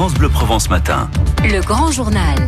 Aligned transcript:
France 0.00 0.14
Bleu 0.14 0.30
Provence 0.30 0.70
Matin. 0.70 1.10
Le 1.44 1.60
grand 1.60 1.90
journal. 1.90 2.46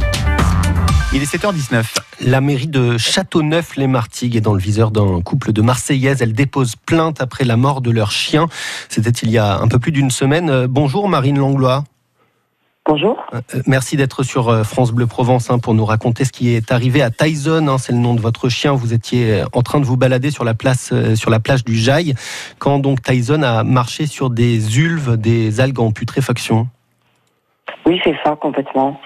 Il 1.13 1.21
est 1.21 1.31
7h19. 1.31 1.85
La 2.23 2.41
mairie 2.41 2.67
de 2.67 2.97
Châteauneuf-les-Martigues 2.97 4.37
est 4.37 4.41
dans 4.41 4.55
le 4.55 4.59
viseur 4.59 4.91
d'un 4.91 5.21
couple 5.21 5.53
de 5.53 5.61
Marseillaises. 5.61 6.23
Elle 6.23 6.33
dépose 6.33 6.77
plainte 6.77 7.21
après 7.21 7.45
la 7.45 7.59
mort 7.59 7.83
de 7.83 7.91
leur 7.91 8.11
chien. 8.11 8.49
C'était 8.89 9.11
il 9.11 9.29
y 9.31 9.37
a 9.37 9.59
un 9.59 9.69
peu 9.69 9.79
plus 9.79 9.93
d'une 9.93 10.11
semaine. 10.11 10.49
Euh, 10.49 10.67
bonjour 10.67 11.11
Marine 11.11 11.39
Langlois. 11.39 11.85
Bonjour. 12.87 13.19
Euh, 13.35 13.43
Merci 13.67 13.99
d'être 13.99 14.23
sur 14.23 14.49
euh, 14.49 14.65
France 14.65 14.91
Bleu 14.91 15.07
Provence 15.07 15.51
hein, 15.51 15.59
pour 15.59 15.75
nous 15.75 15.85
raconter 15.85 16.25
ce 16.25 16.33
qui 16.33 16.55
est 16.55 16.73
arrivé 16.73 17.03
à 17.03 17.11
Tyson. 17.11 17.69
hein, 17.69 17.77
c'est 17.77 17.93
le 17.93 17.99
nom 17.99 18.15
de 18.15 18.23
votre 18.23 18.49
chien. 18.49 18.73
Vous 18.73 18.95
étiez 18.95 19.45
en 19.53 19.61
train 19.61 19.79
de 19.79 19.85
vous 19.85 19.99
balader 19.99 20.31
sur 20.31 20.45
la, 20.45 20.55
place, 20.55 20.89
euh, 20.95 21.17
sur 21.17 21.29
la 21.29 21.39
plage 21.39 21.65
du 21.65 21.77
Jaille 21.77 22.15
quand 22.59 22.79
donc 22.79 23.03
Tyson 23.03 23.43
a 23.43 23.63
marché 23.63 24.07
sur 24.07 24.31
des 24.31 24.79
ulves, 24.79 25.19
des 25.19 25.61
algues 25.61 25.81
en 25.81 25.93
putréfaction? 25.93 26.69
Oui, 27.85 28.01
c'est 28.05 28.15
ça, 28.25 28.37
complètement. 28.37 29.01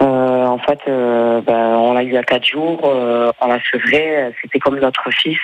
Euh, 0.00 0.46
en 0.46 0.58
fait, 0.58 0.78
euh, 0.88 1.40
ben, 1.40 1.74
on 1.76 1.92
l'a 1.92 2.02
eu 2.02 2.16
à 2.16 2.22
quatre 2.22 2.46
jours, 2.46 2.80
euh, 2.84 3.32
on 3.40 3.46
l'a 3.48 3.58
sevré, 3.70 4.32
c'était 4.40 4.58
comme 4.58 4.78
notre 4.78 5.10
fils. 5.10 5.38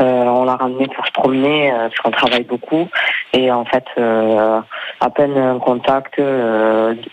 Euh, 0.00 0.24
on 0.24 0.44
l'a 0.44 0.56
ramené 0.56 0.86
pour 0.88 1.06
se 1.06 1.12
promener, 1.12 1.72
euh, 1.72 1.88
parce 1.88 1.98
qu'on 1.98 2.10
travaille 2.10 2.44
beaucoup. 2.44 2.88
Et 3.32 3.50
en 3.50 3.64
fait, 3.64 3.84
euh, 3.98 4.60
à 5.00 5.10
peine 5.10 5.36
un 5.36 5.58
contact, 5.58 6.20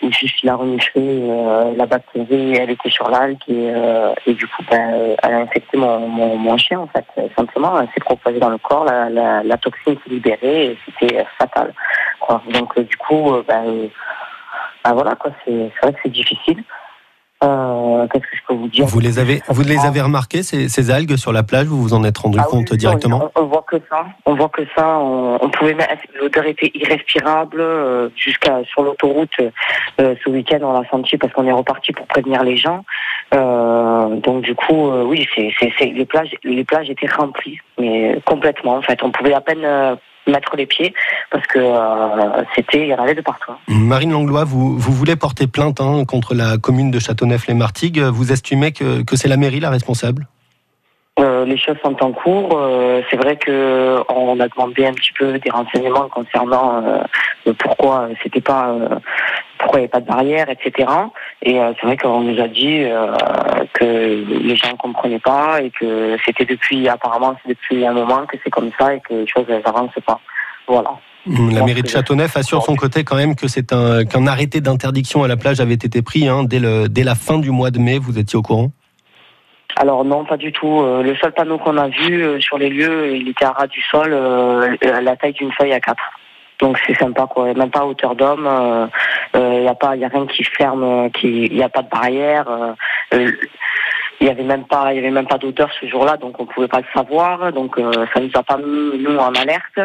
juste 0.09 0.43
il 0.43 0.49
a 0.49 0.55
reniflé 0.55 1.21
la 1.75 1.85
bactérie, 1.85 2.55
elle 2.55 2.71
était 2.71 2.89
sur 2.89 3.09
l'algue, 3.09 3.37
et, 3.49 3.71
et 4.25 4.33
du 4.33 4.47
coup, 4.47 4.63
ben, 4.69 5.15
elle 5.21 5.33
a 5.33 5.37
infecté 5.39 5.77
mon, 5.77 5.99
mon, 6.07 6.37
mon 6.37 6.57
chien, 6.57 6.79
en 6.79 6.87
fait, 6.87 7.05
simplement. 7.37 7.79
Elle 7.79 7.87
s'est 7.93 8.01
propagée 8.01 8.39
dans 8.39 8.49
le 8.49 8.57
corps, 8.57 8.85
la, 8.85 9.09
la, 9.09 9.43
la 9.43 9.57
toxine 9.57 9.95
s'est 9.95 10.09
libérée, 10.09 10.65
et 10.65 10.77
c'était 10.85 11.25
fatal. 11.37 11.73
quoi. 12.19 12.41
Donc, 12.53 12.77
du 12.79 12.97
coup, 12.97 13.35
ben, 13.47 13.89
ben 14.83 14.93
voilà, 14.93 15.15
quoi, 15.15 15.31
c'est 15.45 15.71
c'est 15.73 15.81
vrai 15.85 15.93
que 15.93 15.99
c'est 16.03 16.11
difficile. 16.11 16.63
Euh, 17.43 18.07
Qu'est-ce 18.07 18.23
que 18.23 18.37
je 18.37 18.41
peux 18.47 18.53
vous 18.53 18.69
dire 18.69 18.85
Vous 18.85 19.01
les 19.01 19.19
avez, 19.19 19.41
vous 19.49 19.63
les 19.63 19.77
avez 19.85 19.99
remarquées, 19.99 20.43
ces, 20.43 20.69
ces 20.69 20.91
algues 20.91 21.17
sur 21.17 21.33
la 21.33 21.43
plage 21.43 21.65
Vous 21.67 21.81
vous 21.81 21.93
en 21.93 22.05
êtes 22.05 22.17
rendu 22.17 22.37
Ah 22.39 22.45
compte 22.49 22.71
oui, 22.71 22.77
directement 22.77 23.29
on, 23.35 23.41
on 23.41 23.45
voit 23.47 23.65
que 23.69 23.75
ça. 23.89 24.05
On 24.25 24.33
voit 24.35 24.47
que 24.47 24.61
ça. 24.77 24.97
On, 24.97 25.37
on 25.41 25.49
pouvait 25.49 25.75
l'odeur 26.21 26.45
était 26.45 26.71
irrespirable 26.73 27.59
euh, 27.59 28.07
jusqu'à 28.15 28.63
sur 28.63 28.83
l'autoroute. 28.83 29.33
euh, 29.99 30.15
ce 30.23 30.29
week-end, 30.29 30.59
on 30.61 30.71
l'a 30.79 30.87
senti 30.89 31.17
parce 31.17 31.33
qu'on 31.33 31.45
est 31.45 31.51
reparti 31.51 31.91
pour 31.91 32.07
prévenir 32.07 32.43
les 32.45 32.55
gens. 32.55 32.85
Euh, 33.33 34.15
donc 34.21 34.43
du 34.43 34.55
coup, 34.55 34.87
euh, 34.91 35.03
oui, 35.03 35.27
c'est, 35.35 35.51
c'est, 35.59 35.73
c'est- 35.77 35.85
les 35.91 36.05
plages, 36.05 36.31
les 36.45 36.63
plages 36.63 36.89
étaient 36.89 37.07
remplies, 37.13 37.59
mais 37.77 38.21
complètement. 38.25 38.75
En 38.77 38.81
fait, 38.81 39.03
on 39.03 39.11
pouvait 39.11 39.33
à 39.33 39.41
peine 39.41 39.65
euh, 39.65 39.95
mettre 40.27 40.55
les 40.55 40.65
pieds 40.65 40.93
parce 41.31 41.45
que 41.47 41.59
euh, 41.59 42.43
c'était, 42.55 42.81
il 42.81 42.87
y 42.87 42.93
en 42.93 42.99
avait 42.99 43.15
de 43.15 43.21
partout. 43.21 43.51
Marine 43.67 44.11
Langlois, 44.11 44.43
vous, 44.43 44.77
vous 44.77 44.91
voulez 44.91 45.15
porter 45.15 45.47
plainte 45.47 45.81
hein, 45.81 46.05
contre 46.05 46.33
la 46.33 46.57
commune 46.57 46.91
de 46.91 46.99
Châteauneuf-les-Martigues. 46.99 47.99
Vous 47.99 48.31
estimez 48.31 48.71
que, 48.71 49.03
que 49.03 49.15
c'est 49.15 49.27
la 49.27 49.37
mairie 49.37 49.59
la 49.59 49.69
responsable? 49.69 50.27
Euh, 51.19 51.45
les 51.45 51.57
choses 51.57 51.77
sont 51.83 51.95
en 52.03 52.11
cours. 52.11 52.57
Euh, 52.57 53.01
c'est 53.09 53.17
vrai 53.17 53.37
que 53.37 53.99
on 54.09 54.39
a 54.39 54.47
demandé 54.47 54.85
un 54.87 54.93
petit 54.93 55.13
peu 55.13 55.37
des 55.37 55.51
renseignements 55.51 56.09
concernant 56.09 56.83
euh, 56.83 57.53
pourquoi 57.59 58.07
c'était 58.23 58.41
pas, 58.41 58.75
pourquoi 59.59 59.79
il 59.79 59.83
n'y 59.83 59.85
avait 59.85 59.91
pas 59.91 59.99
de 59.99 60.07
barrière, 60.07 60.49
etc. 60.49 60.89
Et 61.43 61.59
c'est 61.59 61.85
vrai 61.85 61.97
qu'on 61.97 62.21
nous 62.21 62.41
a 62.41 62.47
dit 62.47 62.85
que 63.73 63.83
les 63.83 64.55
gens 64.55 64.75
pas 65.19 65.61
et 65.61 65.71
que 65.71 66.17
c'était 66.25 66.45
depuis, 66.45 66.87
apparemment, 66.87 67.35
c'est 67.43 67.49
depuis 67.49 67.85
un 67.85 67.93
moment 67.93 68.25
que 68.25 68.37
c'est 68.43 68.49
comme 68.49 68.71
ça 68.79 68.93
et 68.93 68.99
que 68.99 69.13
les 69.13 69.27
choses 69.27 69.47
n'avancent 69.47 69.91
pas. 70.05 70.19
Voilà. 70.67 70.91
La 71.25 71.59
pense 71.59 71.67
mairie 71.67 71.81
de 71.81 71.87
Châteauneuf 71.87 72.35
assure 72.35 72.59
de 72.59 72.63
son 72.63 72.75
côté 72.75 73.03
quand 73.03 73.15
même 73.15 73.35
que 73.35 73.47
c'est 73.47 73.71
un 73.71 74.03
qu'un 74.03 74.27
arrêté 74.27 74.59
d'interdiction 74.59 75.23
à 75.23 75.27
la 75.27 75.37
plage 75.37 75.61
avait 75.61 75.73
été 75.73 76.01
pris 76.01 76.27
hein, 76.27 76.43
dès, 76.43 76.59
le, 76.59 76.89
dès 76.89 77.03
la 77.03 77.15
fin 77.15 77.37
du 77.37 77.49
mois 77.51 77.71
de 77.71 77.79
mai. 77.79 77.97
Vous 77.97 78.19
étiez 78.19 78.37
au 78.37 78.41
courant? 78.41 78.71
Alors 79.77 80.03
non, 80.03 80.25
pas 80.25 80.37
du 80.37 80.51
tout. 80.51 80.81
Euh, 80.81 81.01
le 81.01 81.15
seul 81.15 81.31
panneau 81.31 81.57
qu'on 81.57 81.77
a 81.77 81.87
vu 81.87 82.23
euh, 82.23 82.39
sur 82.39 82.57
les 82.57 82.69
lieux, 82.69 83.15
il 83.15 83.29
était 83.29 83.45
à 83.45 83.51
ras 83.51 83.67
du 83.67 83.81
sol, 83.81 84.09
euh, 84.11 84.75
à 84.81 85.01
la 85.01 85.15
taille 85.15 85.33
d'une 85.33 85.51
feuille 85.53 85.73
à 85.73 85.79
quatre. 85.79 86.03
Donc 86.59 86.79
c'est 86.85 86.97
sympa 86.97 87.27
quoi, 87.27 87.53
même 87.53 87.71
pas 87.71 87.79
à 87.79 87.85
hauteur 87.85 88.15
d'homme. 88.15 88.47
Il 89.33 89.39
euh, 89.39 89.63
y 89.63 89.67
a 89.67 89.75
pas, 89.75 89.95
y 89.95 90.05
a 90.05 90.09
rien 90.09 90.27
qui 90.27 90.43
ferme, 90.43 90.83
euh, 90.83 91.09
qui, 91.09 91.47
y 91.47 91.63
a 91.63 91.69
pas 91.69 91.81
de 91.81 91.89
barrière. 91.89 92.45
Il 94.23 94.27
y 94.27 94.31
avait 94.31 94.43
même 94.43 94.63
pas, 94.65 94.93
il 94.93 94.95
y 94.95 94.99
avait 94.99 95.11
même 95.11 95.27
pas 95.27 95.37
d'odeur 95.37 95.69
ce 95.81 95.85
jour-là, 95.85 96.15
donc 96.15 96.39
on 96.39 96.45
pouvait 96.45 96.69
pas 96.69 96.79
le 96.79 96.85
savoir. 96.95 97.51
Donc 97.51 97.77
euh, 97.77 97.91
ça 98.13 98.21
nous 98.21 98.31
a 98.33 98.41
pas 98.43 98.57
mis 98.57 98.97
nous 98.99 99.17
en 99.17 99.33
alerte. 99.35 99.79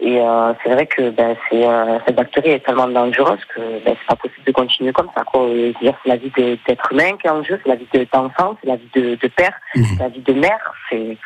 Et 0.00 0.18
euh, 0.20 0.52
c'est 0.62 0.70
vrai 0.70 0.86
que 0.86 1.10
ben, 1.10 1.36
euh, 1.52 1.98
cette 2.04 2.16
bactérie 2.16 2.50
est 2.50 2.66
tellement 2.66 2.88
dangereuse 2.88 3.44
que 3.54 3.60
ben, 3.84 3.94
c'est 3.96 4.06
pas 4.08 4.16
possible 4.16 4.44
de 4.44 4.50
continuer 4.52 4.92
comme 4.92 5.08
ça. 5.16 5.22
C'est 5.32 5.72
la 6.06 6.16
vie 6.16 6.32
d'être 6.36 6.92
humain 6.92 7.16
qui 7.20 7.28
est 7.28 7.30
en 7.30 7.44
jeu, 7.44 7.60
c'est 7.62 7.68
la 7.68 7.76
vie 7.76 7.86
de- 7.94 8.06
d'enfant, 8.12 8.56
c'est 8.60 8.68
la 8.68 8.76
vie 8.76 8.90
de, 8.94 9.14
de 9.14 9.28
père, 9.28 9.54
Mhm. 9.76 9.84
c'est 9.84 10.02
la 10.02 10.08
vie 10.08 10.20
de 10.22 10.32
mère. 10.32 10.74
C'est 10.90 11.16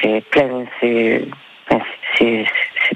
c'est 0.00 0.20
plein, 0.30 0.64
c'est 0.80 1.26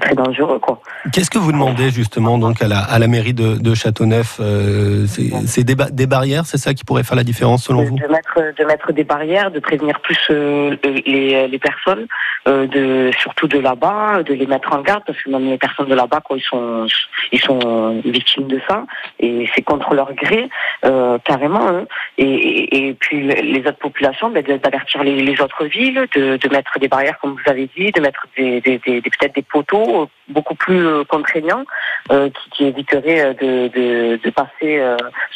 c'est 0.01 0.05
très 0.07 0.15
dangereux 0.15 0.59
quoi. 0.59 0.81
Qu'est-ce 1.13 1.29
que 1.29 1.37
vous 1.37 1.51
demandez 1.51 1.89
justement 1.91 2.37
donc 2.37 2.61
à 2.61 2.67
la, 2.67 2.79
à 2.79 2.99
la 2.99 3.07
mairie 3.07 3.33
de, 3.33 3.55
de 3.55 3.73
Châteauneuf 3.73 4.37
euh, 4.39 5.05
C'est 5.07 5.29
c'est 5.47 5.63
des, 5.63 5.75
ba- 5.75 5.89
des 5.91 6.07
barrières, 6.07 6.45
c'est 6.45 6.57
ça 6.57 6.73
qui 6.73 6.83
pourrait 6.83 7.03
faire 7.03 7.17
la 7.17 7.23
différence 7.23 7.63
selon 7.65 7.83
de, 7.83 7.87
vous? 7.89 7.97
de 7.97 8.07
mettre 8.07 8.39
de 8.57 8.65
mettre 8.65 8.91
des 8.93 9.03
barrières, 9.03 9.51
de 9.51 9.59
prévenir 9.59 9.99
plus 10.01 10.17
euh, 10.31 10.75
les, 10.83 11.47
les 11.47 11.59
personnes, 11.59 12.05
euh, 12.47 12.67
de 12.67 13.11
surtout 13.19 13.47
de 13.47 13.59
là-bas, 13.59 14.23
de 14.23 14.33
les 14.33 14.47
mettre 14.47 14.73
en 14.73 14.81
garde 14.81 15.03
parce 15.05 15.21
que 15.21 15.29
même 15.29 15.45
les 15.49 15.57
personnes 15.57 15.87
de 15.89 15.95
là-bas 15.95 16.21
quoi, 16.21 16.37
ils 16.37 16.43
sont 16.43 16.85
ils 17.31 17.39
sont 17.41 18.01
victimes 18.05 18.47
de 18.47 18.59
ça 18.67 18.85
et 19.19 19.47
c'est 19.55 19.61
contre 19.61 19.93
leur 19.93 20.13
gré 20.13 20.49
euh, 20.85 21.17
carrément. 21.25 21.67
hein. 21.67 21.85
Et, 22.17 22.25
et, 22.25 22.87
et 22.89 22.93
puis 22.93 23.21
les 23.23 23.59
autres 23.61 23.77
populations, 23.79 24.29
de- 24.29 24.41
d'avertir 24.41 25.03
les, 25.03 25.21
les 25.21 25.41
autres 25.41 25.65
villes, 25.65 26.05
de, 26.15 26.37
de 26.37 26.49
mettre 26.49 26.77
des 26.79 26.87
barrières 26.87 27.17
comme 27.21 27.31
vous 27.33 27.51
avez 27.51 27.69
dit, 27.77 27.91
de 27.91 28.01
mettre 28.01 28.25
des, 28.37 28.61
des, 28.61 28.77
des- 28.85 29.01
des- 29.01 29.09
peut-être 29.09 29.35
des 29.35 29.41
poteaux 29.41 29.98
beaucoup 30.29 30.55
plus 30.55 30.85
euh, 30.85 31.03
contraignants 31.03 31.65
euh, 32.11 32.29
qui, 32.29 32.49
qui 32.51 32.65
éviteraient 32.65 33.21
euh, 33.21 33.33
de, 33.33 33.67
de, 33.67 34.19
de 34.23 34.29
passer 34.29 34.81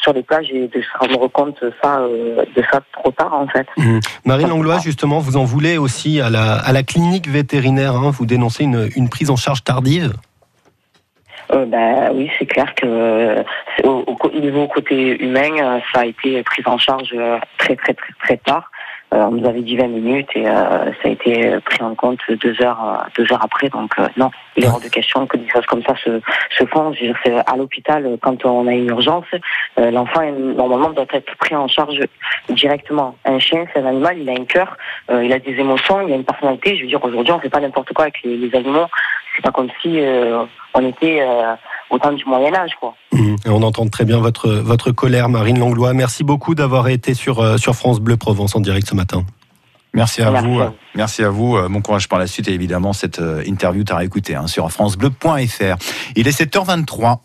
sur 0.02 0.14
les 0.14 0.24
plages 0.24 0.50
et 0.52 0.68
de 0.68 0.82
se 0.82 0.98
rendre 1.00 1.28
compte 1.28 1.64
ça, 1.82 2.02
de 2.02 2.64
ça 2.72 2.82
trop 2.94 3.12
tard 3.12 3.34
en 3.34 3.48
fait. 3.48 3.68
Mhm. 3.78 4.00
Marine 4.26 4.50
Langlois, 4.50 4.80
justement, 4.80 5.20
vous 5.20 5.38
en 5.38 5.44
voulez 5.44 5.78
aussi 5.78 6.22
à 6.22 6.30
la, 6.30 6.56
à 6.56 6.72
la 6.72 6.84
clinique 6.84 7.28
vétérinaire. 7.28 7.96
hein, 7.96 8.12
vous 8.12 8.26
dénoncez 8.26 8.64
une, 8.64 8.90
une 8.96 9.10
prise 9.10 9.30
en 9.30 9.36
charge 9.36 9.64
tardive? 9.64 10.14
Euh, 11.52 11.66
ben 11.66 12.10
oui, 12.14 12.32
c'est 12.40 12.46
clair 12.46 12.74
que 12.74 12.86
euh, 12.86 13.44
au, 13.84 14.06
au 14.24 14.40
niveau 14.40 14.68
côté 14.68 15.22
humain, 15.22 15.52
euh, 15.62 15.80
ça 15.94 16.02
a 16.02 16.06
été 16.06 16.42
pris 16.44 16.64
en 16.66 16.78
charge 16.78 17.14
très 17.58 17.76
très 17.76 17.94
très 17.94 18.14
très 18.24 18.38
tard. 18.38 18.72
Euh, 19.14 19.26
on 19.28 19.32
nous 19.32 19.48
avait 19.48 19.62
dit 19.62 19.78
20 19.78 19.88
minutes 19.88 20.30
et 20.36 20.48
euh, 20.48 20.92
ça 21.02 21.06
a 21.06 21.10
été 21.10 21.58
pris 21.66 21.84
en 21.84 21.94
compte 21.94 22.20
deux 22.30 22.62
heures 22.62 23.06
deux 23.18 23.32
heures 23.32 23.44
après. 23.44 23.70
Donc 23.70 23.92
euh, 24.00 24.08
non, 24.18 24.32
il 24.56 24.66
est 24.66 24.68
hors 24.68 24.80
de 24.80 24.88
question 24.88 25.26
que 25.28 25.38
des 25.38 25.48
choses 25.50 25.66
comme 25.68 25.84
ça 25.84 25.96
se, 26.04 26.20
se 26.58 26.66
font. 26.66 26.94
Je 26.94 27.02
veux 27.02 27.08
dire, 27.08 27.20
c'est 27.24 27.36
à 27.36 27.56
l'hôpital 27.56 28.18
quand 28.22 28.46
on 28.46 28.68
a 28.68 28.72
une 28.72 28.90
urgence, 28.90 29.26
euh, 29.80 29.92
l'enfant 29.92 30.22
normalement 30.32 30.90
doit 30.90 31.06
être 31.12 31.36
pris 31.38 31.56
en 31.56 31.68
charge 31.68 32.00
directement. 32.50 33.16
Un 33.26 33.40
chien, 33.40 33.66
c'est 33.74 33.80
un 33.80 33.86
animal, 33.86 34.18
il 34.20 34.30
a 34.30 34.34
un 34.34 34.46
cœur, 34.46 34.78
euh, 35.10 35.24
il 35.24 35.34
a 35.34 35.40
des 35.40 35.54
émotions, 35.54 36.02
il 36.08 36.14
a 36.14 36.16
une 36.16 36.26
personnalité. 36.26 36.78
Je 36.78 36.84
veux 36.84 36.88
dire, 36.88 37.04
aujourd'hui, 37.04 37.34
on 37.34 37.40
fait 37.40 37.50
pas 37.50 37.60
n'importe 37.60 37.94
quoi 37.94 38.06
avec 38.06 38.22
les, 38.24 38.38
les 38.38 38.56
animaux. 38.56 38.88
C'est 39.36 39.42
pas 39.42 39.52
comme 39.52 39.70
si 39.82 40.00
euh, 40.00 40.46
on 40.74 40.88
était 40.88 41.22
euh, 41.22 41.56
au 41.94 42.00
temps 42.00 42.12
du 42.12 42.26
Moyen 42.26 42.54
Âge, 42.56 42.72
quoi. 42.80 42.96
Et 43.14 43.50
on 43.50 43.62
entend 43.62 43.88
très 43.88 44.04
bien 44.04 44.20
votre, 44.20 44.50
votre 44.52 44.92
colère, 44.92 45.30
Marine 45.30 45.60
Langlois. 45.60 45.94
Merci 45.94 46.24
beaucoup 46.24 46.56
d'avoir 46.56 46.88
été 46.88 47.14
sur, 47.14 47.40
euh, 47.40 47.58
sur 47.58 47.76
France 47.76 48.00
Bleu 48.00 48.18
Provence 48.18 48.56
en 48.56 48.60
direct 48.60 48.88
ce 48.88 48.96
matin. 48.96 49.24
Merci 49.94 50.24
à 50.24 50.32
Merci 50.32 50.48
vous. 50.48 50.60
à. 50.60 50.74
Merci 50.96 51.24
à 51.24 51.30
vous. 51.30 51.56
Euh, 51.56 51.70
Bon 51.70 51.82
courage 51.82 52.10
par 52.10 52.18
la 52.18 52.26
suite 52.26 52.48
et 52.48 52.54
évidemment 52.54 52.94
cette 52.94 53.20
euh, 53.20 53.44
interview, 53.46 53.84
t'as 53.84 53.98
réécouté 53.98 54.34
hein, 54.34 54.48
sur 54.48 54.72
francebleu.fr. 54.72 55.76
Il 56.16 56.28
est 56.28 56.40
7h23. 56.42 57.20